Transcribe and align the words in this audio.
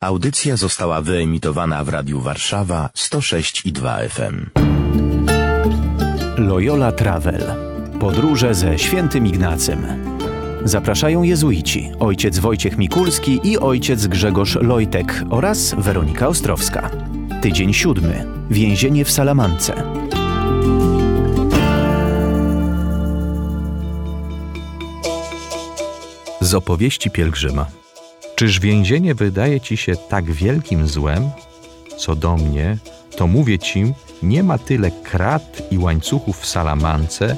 Audycja 0.00 0.56
została 0.56 1.00
wyemitowana 1.00 1.84
w 1.84 1.88
Radiu 1.88 2.20
Warszawa 2.20 2.90
106 2.94 3.66
i 3.66 3.72
2 3.72 3.98
FM. 4.08 4.46
Loyola 6.36 6.92
Travel. 6.92 7.42
Podróże 8.00 8.54
ze 8.54 8.78
świętym 8.78 9.26
Ignacym. 9.26 9.86
Zapraszają 10.64 11.22
jezuici, 11.22 11.90
ojciec 12.00 12.38
Wojciech 12.38 12.78
Mikulski 12.78 13.40
i 13.44 13.58
ojciec 13.58 14.06
Grzegorz 14.06 14.54
Lojtek 14.54 15.24
oraz 15.30 15.74
Weronika 15.78 16.28
Ostrowska. 16.28 16.90
Tydzień 17.42 17.74
siódmy. 17.74 18.26
Więzienie 18.50 19.04
w 19.04 19.10
Salamance. 19.10 19.82
Z 26.40 26.54
opowieści 26.54 27.10
pielgrzyma. 27.10 27.66
Czyż 28.38 28.60
więzienie 28.60 29.14
wydaje 29.14 29.60
ci 29.60 29.76
się 29.76 29.96
tak 29.96 30.32
wielkim 30.32 30.88
złem? 30.88 31.30
Co 31.96 32.14
do 32.14 32.36
mnie, 32.36 32.78
to 33.16 33.26
mówię 33.26 33.58
ci, 33.58 33.92
nie 34.22 34.42
ma 34.42 34.58
tyle 34.58 34.90
krat 34.90 35.62
i 35.70 35.78
łańcuchów 35.78 36.40
w 36.40 36.46
salamance, 36.46 37.36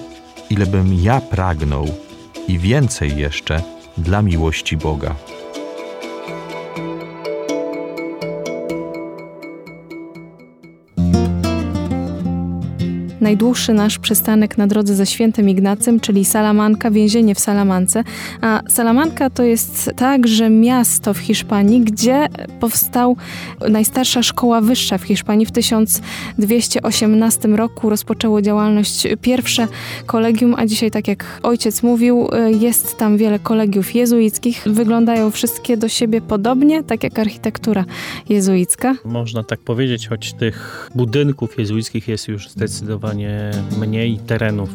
ile 0.50 0.66
bym 0.66 0.94
ja 0.94 1.20
pragnął 1.20 1.86
i 2.48 2.58
więcej 2.58 3.16
jeszcze 3.16 3.62
dla 3.98 4.22
miłości 4.22 4.76
Boga. 4.76 5.14
Najdłuższy 13.20 13.72
nasz 13.72 13.98
przystanek 13.98 14.58
na 14.58 14.66
drodze 14.66 14.94
ze 14.94 15.06
świętym 15.06 15.48
Ignacym, 15.48 16.00
czyli 16.00 16.24
Salamanka, 16.24 16.90
więzienie 16.90 17.34
w 17.34 17.40
Salamance. 17.40 18.04
A 18.40 18.60
Salamanka 18.68 19.30
to 19.30 19.42
jest 19.42 19.90
także 19.96 20.50
miasto 20.50 21.14
w 21.14 21.18
Hiszpanii, 21.18 21.80
gdzie 21.80 22.26
powstał 22.60 23.16
najstarsza 23.68 24.22
szkoła 24.22 24.60
wyższa 24.60 24.98
w 24.98 25.02
Hiszpanii. 25.02 25.46
W 25.46 25.50
1218 25.50 27.48
roku 27.48 27.90
rozpoczęło 27.90 28.42
działalność 28.42 29.06
pierwsze 29.20 29.68
kolegium, 30.06 30.54
a 30.58 30.66
dzisiaj, 30.66 30.90
tak 30.90 31.08
jak 31.08 31.40
ojciec 31.42 31.82
mówił, 31.82 32.28
jest 32.60 32.98
tam 32.98 33.16
wiele 33.16 33.38
kolegiów 33.38 33.94
jezuickich. 33.94 34.62
Wyglądają 34.66 35.30
wszystkie 35.30 35.76
do 35.76 35.88
siebie 35.88 36.20
podobnie, 36.20 36.82
tak 36.82 37.04
jak 37.04 37.18
architektura 37.18 37.84
jezuicka. 38.28 38.94
Można 39.04 39.42
tak 39.42 39.60
powiedzieć, 39.60 40.08
choć 40.08 40.32
tych 40.32 40.90
budynków 40.94 41.58
jezuickich 41.58 42.08
jest 42.08 42.28
już 42.28 42.48
zdecydowanie 42.48 43.09
zdecydowanie 43.10 43.50
mniej 43.80 44.18
terenów, 44.18 44.70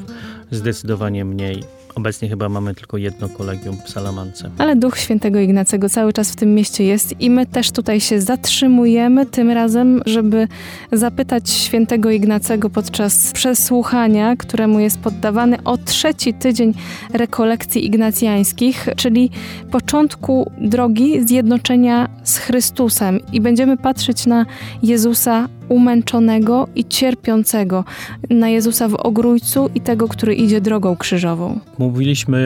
zdecydowanie 0.51 1.25
mniej. 1.25 1.63
Obecnie 1.95 2.29
chyba 2.29 2.49
mamy 2.49 2.75
tylko 2.75 2.97
jedno 2.97 3.29
kolegium 3.29 3.77
w 3.85 3.89
Salamance. 3.89 4.49
Ale 4.57 4.75
duch 4.75 4.97
świętego 4.97 5.39
Ignacego 5.39 5.89
cały 5.89 6.13
czas 6.13 6.31
w 6.31 6.35
tym 6.35 6.55
mieście 6.55 6.83
jest 6.83 7.21
i 7.21 7.29
my 7.29 7.45
też 7.45 7.71
tutaj 7.71 8.01
się 8.01 8.21
zatrzymujemy 8.21 9.25
tym 9.25 9.51
razem, 9.51 10.01
żeby 10.05 10.47
zapytać 10.91 11.49
świętego 11.49 12.11
Ignacego 12.11 12.69
podczas 12.69 13.31
przesłuchania, 13.31 14.35
któremu 14.35 14.79
jest 14.79 14.99
poddawany 14.99 15.63
o 15.63 15.77
trzeci 15.77 16.33
tydzień 16.33 16.73
rekolekcji 17.13 17.85
ignacjańskich, 17.85 18.87
czyli 18.95 19.29
początku 19.71 20.51
drogi 20.61 21.27
zjednoczenia 21.27 22.09
z 22.23 22.37
Chrystusem 22.37 23.19
i 23.33 23.41
będziemy 23.41 23.77
patrzeć 23.77 24.25
na 24.25 24.45
Jezusa 24.83 25.47
umęczonego 25.69 26.67
i 26.75 26.85
cierpiącego, 26.85 27.83
na 28.29 28.49
Jezusa 28.49 28.87
w 28.87 28.95
ogrójcu 28.95 29.69
i 29.75 29.81
tego, 29.81 30.07
który 30.07 30.35
idzie 30.35 30.61
drogą 30.61 30.95
krzyżową. 30.95 31.59
Mówiliśmy, 31.77 32.39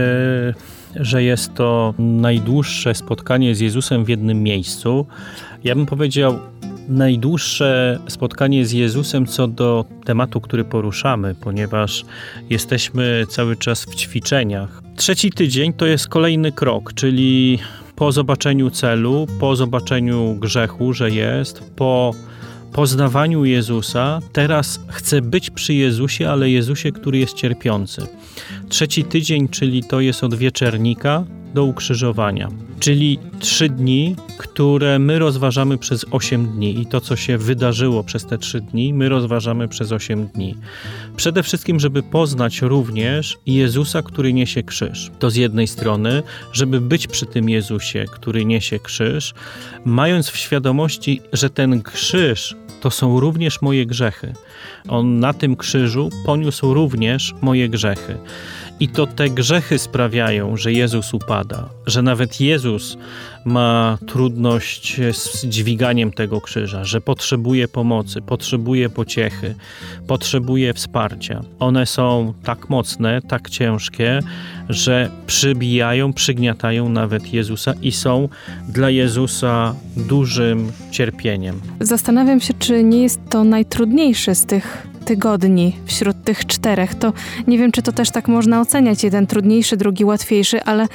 że 0.96 1.24
jest 1.24 1.54
to 1.54 1.94
najdłuższe 2.00 2.96
spotkanie 2.96 3.56
z 3.56 3.60
Jezusem 3.60 4.06
w 4.06 4.10
jednym 4.10 4.44
miejscu. 4.44 5.06
Ja 5.64 5.76
bym 5.76 5.86
powiedział, 5.86 6.40
najdłuższe 6.90 8.00
spotkanie 8.08 8.66
z 8.66 8.72
Jezusem 8.72 9.26
co 9.26 9.48
do 9.48 9.86
tematu, 10.06 10.42
który 10.42 10.64
poruszamy, 10.64 11.36
ponieważ 11.36 12.06
jesteśmy 12.50 13.26
cały 13.30 13.56
czas 13.56 13.86
w 13.86 13.96
ćwiczeniach. 13.96 14.82
Trzeci 14.96 15.32
tydzień 15.32 15.74
to 15.74 15.86
jest 15.86 16.08
kolejny 16.08 16.52
krok, 16.52 16.94
czyli 16.94 17.60
po 17.96 18.12
zobaczeniu 18.12 18.70
celu, 18.70 19.28
po 19.40 19.56
zobaczeniu 19.56 20.36
grzechu, 20.36 20.94
że 20.94 21.12
jest, 21.12 21.72
po 21.76 22.14
poznawaniu 22.74 23.46
Jezusa, 23.46 24.20
teraz 24.34 24.80
chcę 24.88 25.22
być 25.22 25.50
przy 25.50 25.74
Jezusie, 25.74 26.30
ale 26.30 26.50
Jezusie, 26.50 26.92
który 26.92 27.18
jest 27.18 27.34
cierpiący. 27.34 28.08
Trzeci 28.70 29.04
tydzień, 29.04 29.48
czyli 29.48 29.84
to 29.84 30.00
jest 30.00 30.24
od 30.24 30.36
wieczernika 30.36 31.24
do 31.54 31.64
ukrzyżowania, 31.64 32.50
czyli 32.80 33.20
trzy 33.40 33.70
dni, 33.70 34.16
które 34.38 35.00
my 35.00 35.20
rozważamy 35.20 35.78
przez 35.78 36.06
osiem 36.12 36.48
dni 36.48 36.82
i 36.82 36.86
to, 36.86 37.02
co 37.02 37.16
się 37.16 37.38
wydarzyło 37.38 38.04
przez 38.04 38.26
te 38.26 38.38
trzy 38.38 38.62
dni, 38.62 38.94
my 38.94 39.10
rozważamy 39.10 39.68
przez 39.68 39.92
osiem 39.92 40.28
dni. 40.28 40.56
Przede 41.16 41.44
wszystkim, 41.44 41.80
żeby 41.80 42.04
poznać 42.04 42.62
również 42.62 43.38
Jezusa, 43.46 44.02
który 44.02 44.34
niesie 44.34 44.64
krzyż. 44.64 45.12
To 45.20 45.30
z 45.30 45.36
jednej 45.36 45.68
strony, 45.68 46.24
żeby 46.54 46.82
być 46.82 47.08
przy 47.08 47.26
tym 47.26 47.50
Jezusie, 47.50 48.06
który 48.12 48.46
niesie 48.46 48.80
krzyż, 48.80 49.34
mając 49.86 50.30
w 50.30 50.38
świadomości, 50.38 51.22
że 51.34 51.50
ten 51.50 51.82
krzyż 51.82 52.56
to 52.82 52.92
są 52.92 53.20
również 53.20 53.62
moje 53.62 53.86
grzechy. 53.86 54.34
On 54.88 55.20
na 55.20 55.34
tym 55.34 55.56
krzyżu 55.56 56.10
poniósł 56.26 56.74
również 56.74 57.34
moje 57.42 57.70
grzechy. 57.70 58.18
I 58.80 58.88
to 58.88 59.08
te 59.08 59.30
grzechy 59.30 59.80
sprawiają, 59.80 60.58
że 60.58 60.74
Jezus 60.74 61.14
upada, 61.14 61.70
że 61.86 62.02
nawet 62.02 62.42
Jezus 62.42 62.98
ma 63.46 63.98
trudność 64.08 64.98
z 65.12 65.46
dźwiganiem 65.46 66.12
tego 66.12 66.42
krzyża, 66.42 66.86
że 66.86 67.02
potrzebuje 67.02 67.68
pomocy, 67.68 68.22
potrzebuje 68.22 68.90
pociechy, 68.90 69.56
potrzebuje 70.08 70.74
wsparcia. 70.74 71.42
One 71.60 71.86
są 71.86 72.34
tak 72.44 72.70
mocne, 72.70 73.22
tak 73.22 73.50
ciężkie, 73.50 74.20
że 74.70 75.10
przybijają, 75.28 76.14
przygniatają 76.14 76.90
nawet 76.90 77.34
Jezusa 77.34 77.74
i 77.82 77.92
są 77.92 78.30
dla 78.70 78.90
Jezusa 78.90 79.76
dużym 79.98 80.72
cierpieniem. 80.92 81.62
Zastanawiam 81.80 82.40
się, 82.40 82.54
czy 82.54 82.84
nie 82.84 83.02
jest 83.02 83.20
to 83.30 83.44
najtrudniejsze 83.44 84.36
z 84.36 84.46
tych 84.46 84.88
tygodni 85.10 85.76
wśród 85.86 86.24
tych 86.24 86.46
czterech. 86.46 86.96
To 86.96 87.14
nie 87.48 87.58
wiem, 87.58 87.72
czy 87.72 87.82
to 87.82 87.92
też 87.92 88.12
tak 88.12 88.28
można 88.28 88.62
oceniać. 88.62 89.04
Jeden 89.04 89.28
trudniejszy, 89.28 89.78
drugi 89.78 90.06
łatwiejszy, 90.06 90.64
ale 90.64 90.88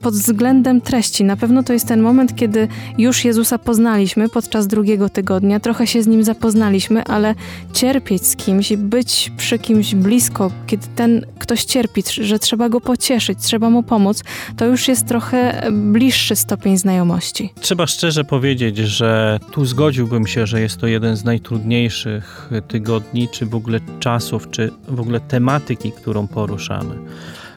pod 0.00 0.14
względem 0.14 0.80
treści 0.80 1.24
na 1.24 1.36
pewno 1.36 1.62
to 1.62 1.72
jest 1.72 1.88
ten 1.88 2.02
moment, 2.02 2.36
kiedy 2.36 2.68
już 2.98 3.24
Jezusa 3.24 3.58
poznaliśmy 3.58 4.28
podczas 4.28 4.66
drugiego 4.66 5.08
tygodnia, 5.08 5.60
trochę 5.60 5.86
się 5.86 6.02
z 6.02 6.06
nim 6.06 6.24
zapoznaliśmy, 6.24 7.04
ale 7.04 7.34
cierpieć 7.72 8.26
z 8.26 8.36
kimś, 8.36 8.72
być 8.76 9.32
przy 9.36 9.58
kimś 9.58 9.94
blisko, 9.94 10.50
kiedy 10.66 10.86
ten 10.96 11.26
ktoś 11.38 11.64
cierpi, 11.64 12.02
że 12.20 12.38
trzeba 12.38 12.68
go 12.68 12.80
pocieszyć, 12.80 13.38
trzeba 13.38 13.70
mu 13.70 13.82
pomóc, 13.82 14.24
to 14.56 14.66
już 14.66 14.88
jest 14.88 15.06
trochę 15.06 15.70
bliższy 15.72 16.36
stopień 16.36 16.78
znajomości. 16.78 17.52
Trzeba 17.60 17.86
szczerze 17.86 18.24
powiedzieć, 18.24 18.78
że 18.78 19.40
tu 19.52 19.64
zgodziłbym 19.64 20.26
się, 20.26 20.46
że 20.46 20.60
jest 20.60 20.76
to 20.76 20.86
jeden 20.86 21.16
z 21.16 21.24
najtrudniejszych 21.24 22.50
tygodni 22.68 23.28
czy 23.32 23.46
w 23.46 23.54
ogóle 23.54 23.80
czasów, 24.00 24.50
czy 24.50 24.70
w 24.88 25.00
ogóle 25.00 25.20
tematyki, 25.20 25.92
którą 25.92 26.28
poruszamy. 26.28 26.94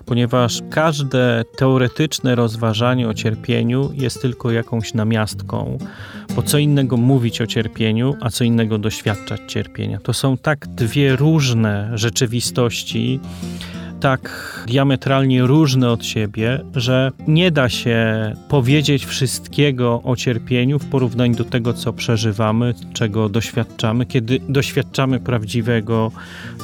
Ponieważ 0.06 0.62
każde 0.70 1.44
teoretyczne 1.58 2.36
rozważanie 2.36 3.08
o 3.10 3.14
cierpieniu 3.14 3.92
jest 3.94 4.22
tylko 4.22 4.52
jakąś 4.52 4.94
namiastką, 4.94 5.78
bo 6.36 6.44
co 6.44 6.58
innego 6.58 6.98
mówić 6.98 7.42
o 7.42 7.48
cierpieniu, 7.48 8.16
a 8.22 8.30
co 8.30 8.44
innego 8.44 8.78
doświadczać 8.78 9.42
cierpienia. 9.48 10.00
To 10.00 10.14
są 10.14 10.38
tak 10.38 10.68
dwie 10.68 11.16
różne 11.16 11.92
rzeczywistości, 11.94 13.20
tak 14.00 14.30
diametralnie 14.68 15.44
różne 15.44 15.90
od 15.90 16.06
siebie, 16.06 16.60
że 16.76 17.12
nie 17.28 17.52
da 17.52 17.70
się 17.70 18.34
powiedzieć 18.50 19.06
wszystkiego 19.06 20.02
o 20.04 20.16
cierpieniu 20.16 20.80
w 20.80 20.86
porównaniu 20.86 21.36
do 21.36 21.44
tego, 21.44 21.74
co 21.74 21.94
przeżywamy, 21.94 22.74
czego 22.94 23.30
doświadczamy, 23.30 24.06
kiedy 24.06 24.40
doświadczamy 24.50 25.20
prawdziwego 25.20 26.12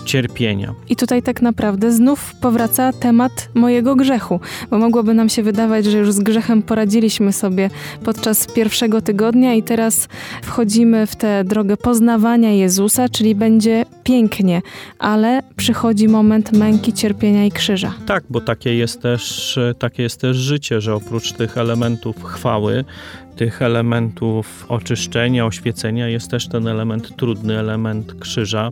cierpienia. 0.06 0.74
I 0.90 0.96
tutaj 0.96 1.22
tak 1.22 1.42
naprawdę 1.42 1.92
znów 1.92 2.36
powraca 2.36 2.94
temat 2.94 3.50
mojego 3.54 3.96
grzechu, 3.96 4.40
bo 4.70 4.78
mogłoby 4.78 5.14
nam 5.14 5.30
się 5.30 5.44
wydawać, 5.44 5.86
że 5.86 5.98
już 5.98 6.12
z 6.12 6.20
grzechem 6.20 6.62
poradziliśmy 6.62 7.34
sobie 7.34 7.70
podczas 8.04 8.48
pierwszego 8.48 9.02
tygodnia 9.02 9.54
i 9.54 9.64
teraz 9.64 10.08
wchodzimy 10.44 11.08
w 11.08 11.16
tę 11.16 11.44
drogę 11.44 11.78
poznawania 11.78 12.52
Jezusa, 12.52 13.10
czyli 13.10 13.36
będzie 13.36 13.86
pięknie, 14.04 14.62
ale 15.00 15.44
przychodzi 15.56 16.08
moment 16.08 16.54
męki, 16.54 16.94
cierpienia 16.94 17.21
i 17.28 17.52
krzyża. 17.52 17.94
Tak, 18.06 18.24
bo 18.30 18.42
takie 18.42 18.76
jest 18.76 19.02
też, 19.02 19.60
takie 19.80 20.04
jest 20.04 20.22
też 20.22 20.38
życie, 20.38 20.82
że 20.82 20.96
oprócz 20.96 21.32
tych 21.32 21.58
elementów 21.58 22.24
chwały, 22.24 22.86
tych 23.36 23.62
elementów 23.62 24.66
oczyszczenia, 24.70 25.46
oświecenia 25.46 26.08
jest 26.08 26.32
też 26.32 26.48
ten 26.48 26.68
element 26.68 27.16
trudny, 27.16 27.60
element 27.60 28.14
krzyża. 28.20 28.72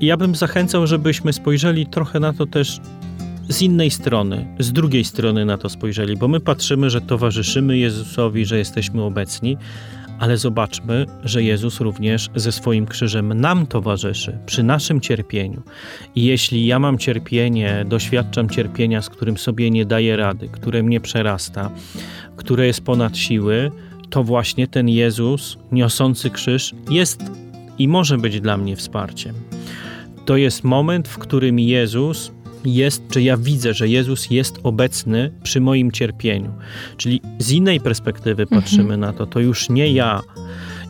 Ja 0.00 0.16
bym 0.16 0.34
zachęcał, 0.34 0.86
żebyśmy 0.86 1.32
spojrzeli 1.32 1.86
trochę 1.86 2.20
na 2.20 2.32
to 2.32 2.46
też 2.46 2.80
z 3.48 3.62
innej 3.62 3.90
strony, 3.90 4.46
z 4.58 4.72
drugiej 4.72 5.04
strony 5.04 5.44
na 5.44 5.58
to 5.58 5.68
spojrzeli, 5.68 6.16
bo 6.16 6.28
my 6.28 6.40
patrzymy, 6.40 6.90
że 6.90 7.00
towarzyszymy 7.00 7.78
Jezusowi, 7.78 8.46
że 8.46 8.58
jesteśmy 8.58 9.02
obecni, 9.02 9.56
ale 10.18 10.36
zobaczmy, 10.36 11.06
że 11.24 11.42
Jezus 11.42 11.80
również 11.80 12.30
ze 12.34 12.52
swoim 12.52 12.86
krzyżem 12.86 13.40
nam 13.40 13.66
towarzyszy 13.66 14.38
przy 14.46 14.62
naszym 14.62 15.00
cierpieniu. 15.00 15.62
I 16.14 16.24
jeśli 16.24 16.66
ja 16.66 16.78
mam 16.78 16.98
cierpienie, 16.98 17.84
doświadczam 17.88 18.48
cierpienia, 18.48 19.02
z 19.02 19.10
którym 19.10 19.38
sobie 19.38 19.70
nie 19.70 19.84
daję 19.84 20.16
rady, 20.16 20.48
które 20.48 20.82
mnie 20.82 21.00
przerasta, 21.00 21.70
które 22.36 22.66
jest 22.66 22.84
ponad 22.84 23.16
siły, 23.16 23.70
to 24.10 24.24
właśnie 24.24 24.66
ten 24.66 24.88
Jezus 24.88 25.58
niosący 25.72 26.30
krzyż 26.30 26.74
jest 26.90 27.22
i 27.78 27.88
może 27.88 28.18
być 28.18 28.40
dla 28.40 28.56
mnie 28.56 28.76
wsparciem. 28.76 29.34
To 30.24 30.36
jest 30.36 30.64
moment, 30.64 31.08
w 31.08 31.18
którym 31.18 31.58
Jezus 31.58 32.32
jest, 32.66 33.02
czy 33.10 33.22
ja 33.22 33.36
widzę, 33.36 33.74
że 33.74 33.88
Jezus 33.88 34.30
jest 34.30 34.58
obecny 34.62 35.32
przy 35.42 35.60
moim 35.60 35.92
cierpieniu. 35.92 36.52
Czyli 36.96 37.20
z 37.38 37.50
innej 37.52 37.80
perspektywy 37.80 38.42
Mhm. 38.42 38.62
patrzymy 38.62 38.96
na 38.96 39.12
to. 39.12 39.26
To 39.26 39.40
już 39.40 39.68
nie 39.68 39.92
ja. 39.92 40.20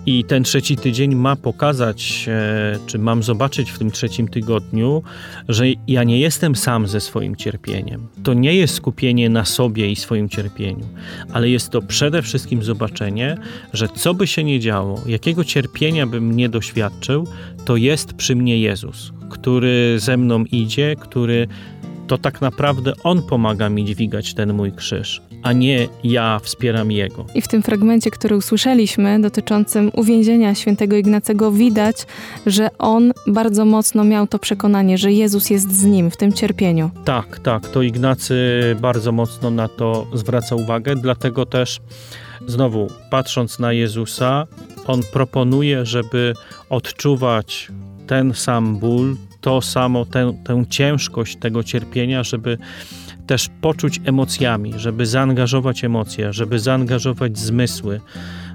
I 0.08 0.24
ten 0.24 0.44
trzeci 0.44 0.76
tydzień 0.76 1.14
ma 1.14 1.36
pokazać, 1.36 2.24
e, 2.28 2.78
czy 2.86 2.98
mam 2.98 3.22
zobaczyć 3.22 3.70
w 3.70 3.78
tym 3.78 3.90
trzecim 3.90 4.28
tygodniu, 4.28 5.02
że 5.48 5.64
ja 5.88 6.04
nie 6.04 6.20
jestem 6.20 6.56
sam 6.56 6.86
ze 6.86 7.00
swoim 7.00 7.36
cierpieniem. 7.36 8.06
To 8.22 8.34
nie 8.34 8.54
jest 8.54 8.74
skupienie 8.74 9.28
na 9.28 9.44
sobie 9.44 9.90
i 9.90 9.96
swoim 9.96 10.28
cierpieniu, 10.28 10.84
ale 11.32 11.48
jest 11.48 11.70
to 11.70 11.82
przede 11.82 12.22
wszystkim 12.22 12.62
zobaczenie, 12.62 13.36
że 13.72 13.88
co 13.88 14.14
by 14.14 14.26
się 14.26 14.44
nie 14.44 14.60
działo, 14.60 15.02
jakiego 15.06 15.44
cierpienia 15.44 16.06
bym 16.06 16.36
nie 16.36 16.48
doświadczył, 16.48 17.26
to 17.64 17.76
jest 17.76 18.12
przy 18.12 18.36
mnie 18.36 18.58
Jezus, 18.60 19.12
który 19.30 19.96
ze 19.98 20.16
mną 20.16 20.44
idzie, 20.44 20.96
który 21.00 21.48
to 22.06 22.18
tak 22.18 22.40
naprawdę 22.40 22.92
On 23.04 23.22
pomaga 23.22 23.68
mi 23.68 23.84
dźwigać 23.84 24.34
ten 24.34 24.52
mój 24.52 24.72
krzyż, 24.72 25.22
a 25.42 25.52
nie 25.52 25.88
ja 26.04 26.38
wspieram 26.42 26.90
Jego. 26.90 27.26
I 27.34 27.42
w 27.42 27.48
tym 27.48 27.62
fragmencie, 27.62 28.10
który 28.10 28.36
usłyszeliśmy, 28.36 29.20
dotyczącym 29.20 29.90
uwięzienia 29.94 30.54
świętego 30.54 30.96
Ignacego, 30.96 31.52
widać, 31.52 31.96
że 32.46 32.68
on 32.78 33.12
bardzo 33.26 33.64
mocno 33.64 34.04
miał 34.04 34.26
to 34.26 34.38
przekonanie, 34.38 34.98
że 34.98 35.12
Jezus 35.12 35.50
jest 35.50 35.72
z 35.72 35.84
nim 35.84 36.10
w 36.10 36.16
tym 36.16 36.32
cierpieniu. 36.32 36.90
Tak, 37.04 37.38
tak, 37.38 37.68
to 37.68 37.82
Ignacy 37.82 38.36
bardzo 38.80 39.12
mocno 39.12 39.50
na 39.50 39.68
to 39.68 40.06
zwraca 40.14 40.54
uwagę, 40.56 40.96
dlatego 40.96 41.46
też 41.46 41.80
znowu 42.46 42.88
patrząc 43.10 43.58
na 43.58 43.72
Jezusa, 43.72 44.46
on 44.86 45.02
proponuje, 45.12 45.86
żeby 45.86 46.34
odczuwać 46.70 47.68
ten 48.06 48.34
sam 48.34 48.76
ból, 48.76 49.16
to 49.40 49.62
samo, 49.62 50.04
tę, 50.04 50.32
tę 50.44 50.64
ciężkość 50.68 51.36
tego 51.36 51.64
cierpienia, 51.64 52.24
żeby 52.24 52.58
też 53.26 53.50
poczuć 53.60 54.00
emocjami, 54.04 54.72
żeby 54.76 55.06
zaangażować 55.06 55.84
emocje, 55.84 56.32
żeby 56.32 56.58
zaangażować 56.58 57.38
zmysły 57.38 58.00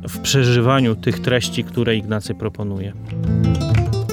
w 0.09 0.19
przeżywaniu 0.19 0.95
tych 0.95 1.19
treści, 1.19 1.63
które 1.63 1.95
Ignacy 1.95 2.35
proponuje. 2.35 2.93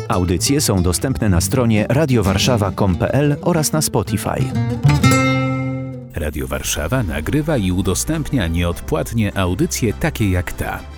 Audycje 0.08 0.61
są 0.61 0.82
dostępne 0.82 1.29
na 1.29 1.40
stronie 1.40 1.87
radiowarszawa.com.pl 1.88 3.37
oraz 3.43 3.73
na 3.73 3.82
Spotify. 3.82 4.44
Radio 6.14 6.46
Warszawa 6.46 7.02
nagrywa 7.02 7.56
i 7.56 7.73
udostępnia 7.73 8.46
nieodpłatnie 8.46 9.38
audycje 9.38 9.93
takie 9.93 10.31
jak 10.31 10.52
ta. 10.52 10.97